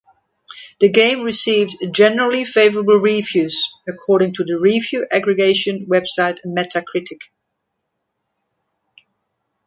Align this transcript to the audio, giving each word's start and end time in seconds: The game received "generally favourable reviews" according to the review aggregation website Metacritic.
The 0.79 0.89
game 0.89 1.21
received 1.21 1.77
"generally 1.93 2.43
favourable 2.43 2.95
reviews" 2.95 3.71
according 3.87 4.33
to 4.33 4.43
the 4.43 4.57
review 4.59 5.05
aggregation 5.11 5.85
website 5.85 6.39
Metacritic. 6.43 7.19